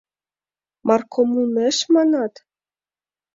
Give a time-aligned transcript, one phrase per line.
[0.87, 2.33] «Маркоммунеш», манат?